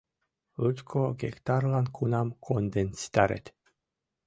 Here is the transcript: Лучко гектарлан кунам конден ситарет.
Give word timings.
Лучко 0.61 1.01
гектарлан 1.21 1.87
кунам 1.95 2.27
конден 2.45 2.89
ситарет. 2.99 3.45